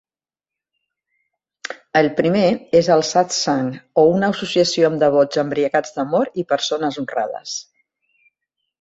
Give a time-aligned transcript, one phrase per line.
[2.01, 2.47] El primer
[2.81, 7.59] és el "satsang" o una associació amb devots embriagats d"amor i persones honrades.